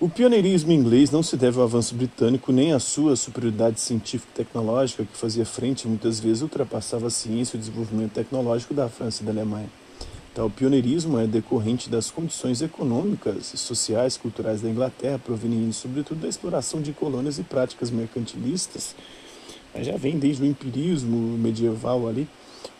[0.00, 4.36] O pioneirismo inglês não se deve ao avanço britânico nem à sua superioridade científica e
[4.44, 8.88] tecnológica, que fazia frente e muitas vezes ultrapassava a ciência e o desenvolvimento tecnológico da
[8.88, 9.68] França e da Alemanha.
[10.32, 16.28] Então, pioneirismo é decorrente das condições econômicas, sociais e culturais da Inglaterra, provenientes sobretudo da
[16.28, 18.94] exploração de colônias e práticas mercantilistas,
[19.74, 22.28] mas já vem desde o empirismo medieval ali,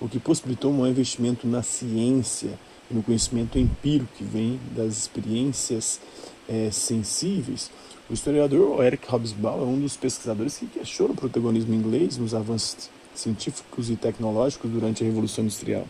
[0.00, 2.56] o que possibilitou um investimento na ciência
[2.88, 6.00] e no conhecimento empírico que vem das experiências
[6.48, 7.70] é, sensíveis.
[8.09, 12.88] O historiador Eric Hobsbawm é um dos pesquisadores que questiona o protagonismo inglês nos avanços
[13.14, 15.87] científicos e tecnológicos durante a Revolução Industrial.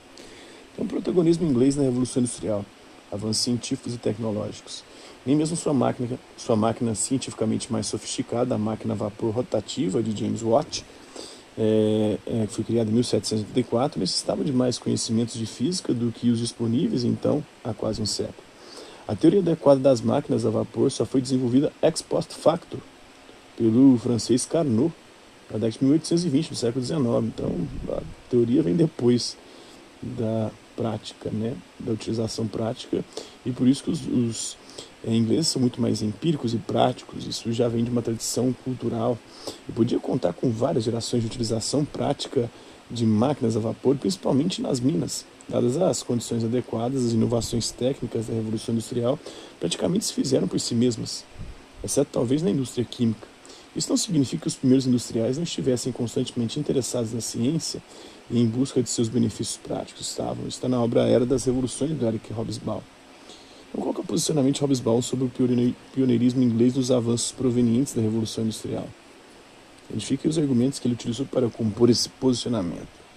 [0.72, 2.64] Então, o protagonismo inglês na Revolução Industrial,
[3.12, 4.82] avanços científicos e tecnológicos.
[5.24, 10.18] Nem mesmo sua máquina, sua máquina cientificamente mais sofisticada, a máquina a vapor rotativa de
[10.18, 10.84] James Watt,
[11.56, 16.30] é, é, que foi criada em 1784, necessitava de mais conhecimentos de física do que
[16.30, 18.47] os disponíveis então há quase um século.
[19.08, 22.78] A teoria adequada das máquinas a vapor só foi desenvolvida ex post facto
[23.56, 24.92] pelo francês Carnot,
[25.50, 27.00] na década de 1820 do século XIX.
[27.24, 27.54] Então,
[27.88, 29.34] a teoria vem depois
[30.02, 33.02] da prática, né, da utilização prática,
[33.46, 34.56] e por isso que os, os
[35.02, 37.26] é, ingleses são muito mais empíricos e práticos.
[37.26, 39.16] Isso já vem de uma tradição cultural
[39.66, 42.50] e podia contar com várias gerações de utilização prática
[42.90, 45.24] de máquinas a vapor, principalmente nas minas.
[45.48, 49.18] Dadas as condições adequadas, as inovações técnicas da Revolução Industrial
[49.58, 51.24] praticamente se fizeram por si mesmas,
[51.82, 53.26] exceto talvez na indústria química.
[53.74, 57.82] Isso não significa que os primeiros industriais não estivessem constantemente interessados na ciência
[58.30, 60.08] e em busca de seus benefícios práticos.
[60.08, 60.46] Estavam.
[60.48, 62.82] Está na obra Era das Revoluções do Eric Hobsbawm.
[63.70, 65.32] Então, qual é o posicionamento de Hobsbawm sobre o
[65.94, 68.88] pioneirismo inglês nos avanços provenientes da Revolução Industrial?
[69.88, 73.07] Identifique os argumentos que ele utilizou para compor esse posicionamento.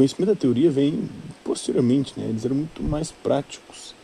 [0.00, 1.10] Conhecimento da teoria vem
[1.44, 2.24] posteriormente, né?
[2.30, 3.94] eles eram muito mais práticos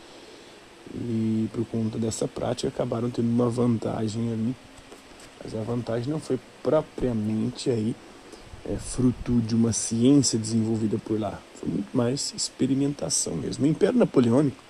[0.93, 4.55] e por conta dessa prática acabaram tendo uma vantagem ali,
[5.43, 7.95] mas a vantagem não foi propriamente aí
[8.69, 13.65] é, fruto de uma ciência desenvolvida por lá, foi muito mais experimentação mesmo.
[13.65, 14.66] O Império Napoleônico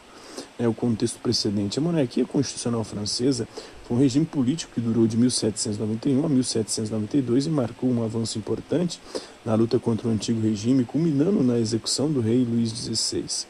[0.58, 1.80] né, o contexto precedente.
[1.80, 3.48] A monarquia constitucional francesa
[3.84, 9.00] foi um regime político que durou de 1791 a 1792 e marcou um avanço importante
[9.46, 13.46] na luta contra o antigo regime, culminando na execução do rei Luís XVI.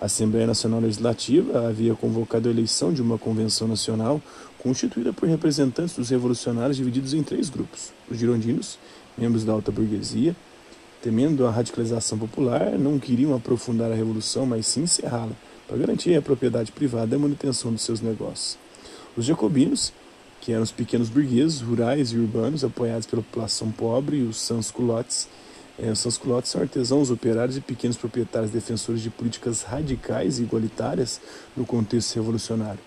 [0.00, 4.20] A Assembleia Nacional Legislativa havia convocado a eleição de uma convenção nacional
[4.58, 8.78] constituída por representantes dos revolucionários divididos em três grupos: os girondinos,
[9.16, 10.34] membros da alta burguesia,
[11.00, 15.36] temendo a radicalização popular, não queriam aprofundar a revolução, mas sim encerrá-la
[15.72, 18.58] para garantir a propriedade privada e a manutenção dos seus negócios.
[19.16, 19.90] Os jacobinos,
[20.38, 25.28] que eram os pequenos burgueses rurais e urbanos apoiados pela população pobre, e os sans-culottes,
[25.78, 31.18] é, os sans-culottes são artesãos, operários e pequenos proprietários defensores de políticas radicais e igualitárias
[31.56, 32.80] no contexto revolucionário.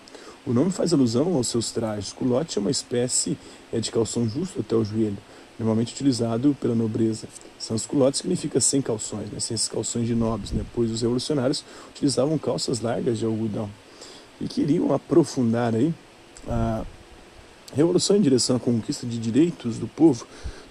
[0.46, 2.12] O nome faz alusão aos seus trajes.
[2.12, 3.36] Culotte é uma espécie
[3.72, 5.18] é, de calção justo até o joelho,
[5.58, 7.28] normalmente utilizado pela nobreza.
[7.58, 9.40] Sans culottes significa sem calções, né?
[9.40, 10.64] sem esses calções de nobres, né?
[10.74, 13.70] pois os revolucionários utilizavam calças largas de algodão
[14.40, 15.94] e queriam aprofundar aí
[16.48, 16.84] a
[17.74, 20.26] revolução em direção à conquista de direitos do povo,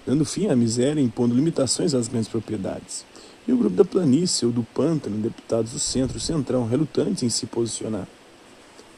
[0.06, 3.04] dando fim à miséria e impondo limitações às grandes propriedades.
[3.46, 7.46] E o grupo da planície ou do pântano, deputados do centro, centrão, relutantes em se
[7.46, 8.06] posicionar.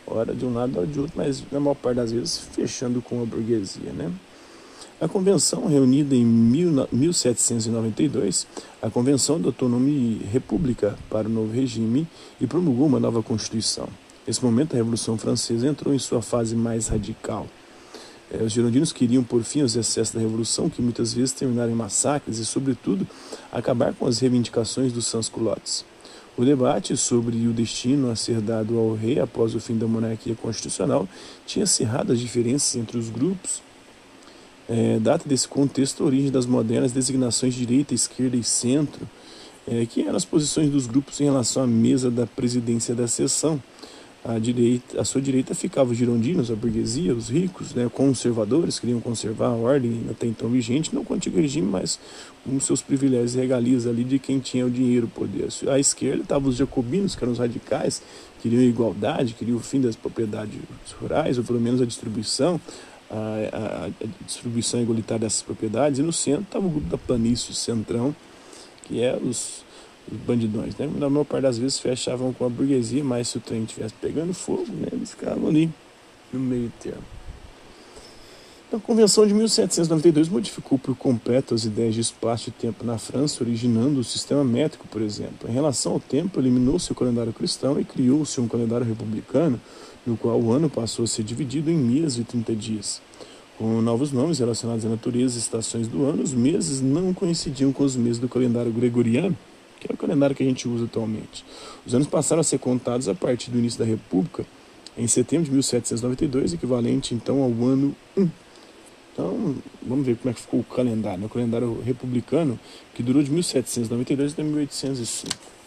[0.06, 3.22] Ora de um lado, ora de outro, mas na maior parte das vezes fechando com
[3.22, 4.10] a burguesia, né?
[5.00, 8.48] A convenção, reunida em 1792,
[8.82, 12.04] a convenção o nome República para o novo regime
[12.40, 13.88] e promulgou uma nova constituição.
[14.26, 17.46] Nesse momento, a Revolução Francesa entrou em sua fase mais radical.
[18.28, 21.76] É, os girondinos queriam pôr fim aos excessos da Revolução, que muitas vezes terminaram em
[21.76, 23.06] massacres, e, sobretudo,
[23.52, 25.84] acabar com as reivindicações dos sans-culottes.
[26.36, 30.34] O debate sobre o destino a ser dado ao rei após o fim da monarquia
[30.34, 31.08] constitucional
[31.46, 33.67] tinha acirrado as diferenças entre os grupos
[34.68, 39.08] é, data desse contexto a origem das modernas designações direita, esquerda e centro,
[39.66, 43.60] é, que eram as posições dos grupos em relação à mesa da presidência da sessão.
[44.24, 49.00] A, direita, a sua direita ficava os girondinos, a burguesia, os ricos, né, conservadores, queriam
[49.00, 52.00] conservar a ordem até então vigente, não antigo regime, mas
[52.44, 55.48] com seus privilégios e regalias ali de quem tinha o dinheiro, o poder.
[55.68, 58.02] À esquerda estavam os jacobinos, que eram os radicais,
[58.42, 60.60] queriam igualdade, queriam o fim das propriedades
[61.00, 62.60] rurais, ou pelo menos a distribuição
[63.10, 63.90] a, a,
[64.24, 68.14] distribuição igualitária dessas propriedades, e no centro estava o grupo da planície, o centrão,
[68.84, 69.64] que é os,
[70.10, 70.76] os bandidões.
[70.76, 70.90] Né?
[70.96, 74.34] Na maior parte das vezes fechavam com a burguesia, mas se o trem estivesse pegando
[74.34, 75.70] fogo, né, eles ficavam ali
[76.32, 77.04] no meio termo.
[78.68, 82.98] Então, a Convenção de 1792 modificou por completo as ideias de espaço e tempo na
[82.98, 85.48] França, originando o sistema métrico, por exemplo.
[85.48, 89.58] Em relação ao tempo, eliminou-se o calendário cristão e criou-se um calendário republicano,
[90.08, 93.02] no qual o ano passou a ser dividido em meses de 30 dias.
[93.58, 97.82] Com novos nomes relacionados à natureza e estações do ano, os meses não coincidiam com
[97.82, 99.36] os meses do calendário gregoriano,
[99.80, 101.44] que é o calendário que a gente usa atualmente.
[101.84, 104.46] Os anos passaram a ser contados a partir do início da República,
[104.96, 108.28] em setembro de 1792, equivalente então ao ano 1.
[109.12, 111.26] Então, vamos ver como é que ficou o calendário, né?
[111.26, 112.58] o calendário republicano,
[112.94, 115.57] que durou de 1792 até 1805.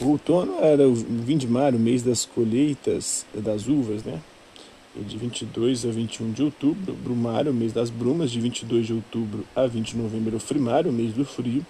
[0.00, 4.20] O outono era o vindimário, mês das colheitas das uvas, né?
[4.96, 9.66] de 22 a 21 de outubro, brumário, mês das brumas, de 22 de outubro a
[9.66, 11.64] 20 de novembro, o frimário, mês do frio,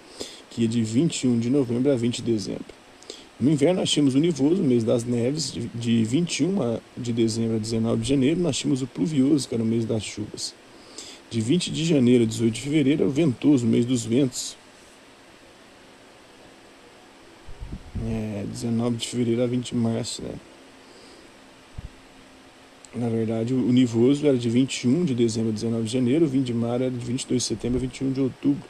[0.49, 2.65] que é de 21 de novembro a 20 de dezembro.
[3.39, 8.01] No inverno nós tínhamos o nivoso, mês das neves, de 21 de dezembro a 19
[8.01, 10.53] de janeiro, nós tínhamos o pluvioso, que era o mês das chuvas.
[11.29, 14.55] De 20 de janeiro a 18 de fevereiro, é o ventoso, mês dos ventos.
[18.03, 20.33] É, 19 de fevereiro a 20 de março, né?
[22.93, 26.45] Na verdade, o nivoso era de 21 de dezembro a 19 de janeiro, o 20
[26.45, 28.63] de março era de 22 de setembro a 21 de outubro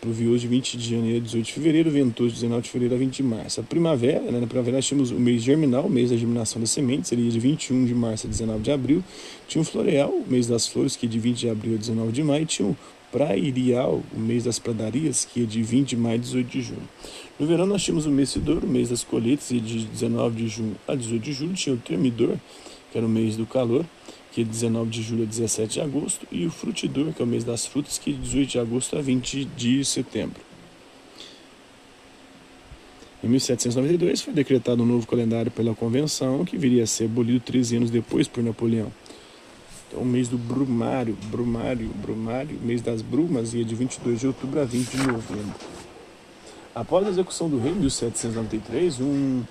[0.00, 2.98] pluvioso de 20 de janeiro a 18 de fevereiro, ventoso de 19 de fevereiro a
[2.98, 3.60] 20 de março.
[3.60, 6.70] A primavera, né, na primavera nós tínhamos o mês germinal, o mês da germinação das
[6.70, 9.04] sementes, seria de 21 de março a 19 de abril.
[9.46, 12.12] Tinha o floreal, o mês das flores, que é de 20 de abril a 19
[12.12, 12.42] de maio.
[12.42, 12.76] E tinha o
[13.10, 16.88] prairial, o mês das pradarias, que é de 20 de maio a 18 de junho.
[17.38, 20.76] No verão nós tínhamos o mecedor, o mês das colheitas, é de 19 de junho
[20.86, 21.54] a 18 de julho.
[21.54, 22.36] Tinha o termidor,
[22.90, 23.84] que era o mês do calor
[24.32, 27.28] que é 19 de julho a 17 de agosto, e o frutidor, que é o
[27.28, 30.40] mês das frutas, que é de 18 de agosto a 20 de setembro.
[33.22, 37.76] Em 1792 foi decretado um novo calendário pela Convenção, que viria a ser abolido 13
[37.76, 38.90] anos depois por Napoleão.
[39.90, 44.60] Então, o mês do Brumário, Brumário, Brumário, mês das Brumas, ia de 22 de outubro
[44.60, 45.54] a 20 de novembro.
[46.72, 49.42] Após a execução do rei em 1793, um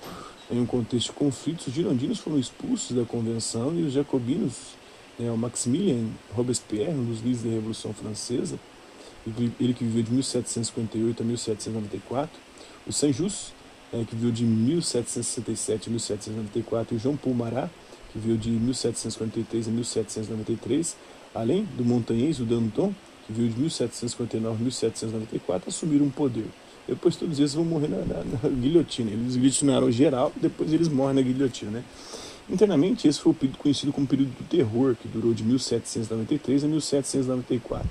[0.50, 4.54] em um contexto de conflitos, os girondinos foram expulsos da convenção e os jacobinos,
[5.18, 8.58] né, o Maximilien Robespierre, um dos líderes da Revolução Francesa,
[9.60, 12.40] ele que viveu de 1758 a 1794,
[12.86, 13.52] o Saint-Just,
[13.92, 17.70] né, que viveu de 1767 a 1794, e o João Marat,
[18.12, 20.96] que viveu de 1743 a 1793,
[21.34, 22.92] além do montanhês, o Danton,
[23.26, 26.46] que viveu de 1759 a 1794, assumiram o poder.
[26.88, 29.10] Depois todos eles vão morrer na, na, na guilhotina.
[29.10, 31.84] Eles guilhotinaram geral, depois eles morrem na guilhotina, né?
[32.48, 36.66] Internamente, esse foi o período conhecido como período do terror, que durou de 1793 a
[36.66, 37.88] 1794,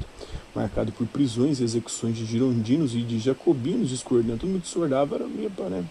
[0.53, 4.39] marcado por prisões e execuções de girondinos e de jacobinos discordando.
[4.39, 5.85] Todo mundo discordava, era meio para né,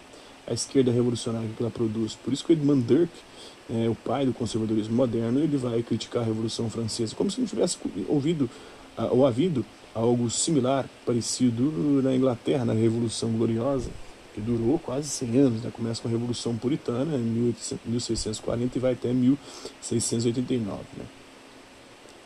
[0.49, 2.15] a esquerda revolucionária que ela produz.
[2.15, 3.13] Por isso que o Edmund Burke,
[3.71, 7.47] é, o pai do conservadorismo moderno, ele vai criticar a Revolução Francesa, como se não
[7.47, 7.77] tivesse
[8.09, 8.49] ouvido
[9.11, 9.65] ou havido
[9.95, 13.91] algo similar, parecido na Inglaterra, na Revolução Gloriosa,
[14.35, 15.63] que durou quase 100 anos.
[15.63, 15.71] Né?
[15.73, 17.55] Começa com a Revolução Puritana em
[17.87, 20.79] 1640 e vai até 1689.
[20.97, 21.05] Né?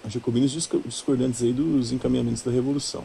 [0.05, 3.05] Os jacobinos discordantes aí dos encaminhamentos da Revolução.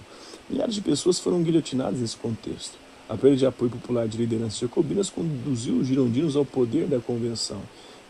[0.49, 2.86] Milhares de pessoas foram guilhotinadas nesse contexto.
[3.09, 7.61] A perda de apoio popular de lideranças jacobinas conduziu os girondinos ao poder da convenção.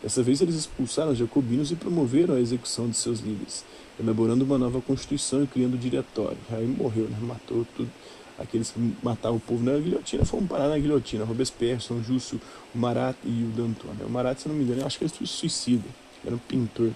[0.02, 3.64] Dessa vez, eles expulsaram os jacobinos e promoveram a execução de seus líderes
[4.00, 6.38] elaborando uma nova constituição e criando o diretório.
[6.50, 7.16] Aí morreu, né?
[7.20, 7.90] matou tudo.
[8.38, 11.24] Aqueles que matavam o povo na guilhotina foram parar na guilhotina.
[11.24, 13.88] Robespierre, São o Marat e o Danton.
[14.06, 15.84] O Marat, se não me engano, eu acho que ele foi suicida.
[16.24, 16.92] Era um pintor.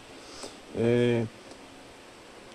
[0.77, 1.27] É,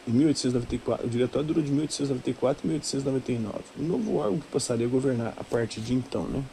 [0.08, 3.64] em 1894, o diretório durou de 1894 a 1899.
[3.80, 6.44] Um novo órgão que passaria a governar a partir de então, né?